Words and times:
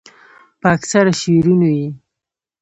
پۀ 0.61 0.67
اکثره 0.75 1.11
شعرونو 1.21 1.67
ئې 1.77 1.87